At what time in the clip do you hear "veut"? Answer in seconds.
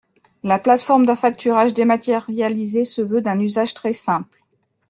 3.03-3.21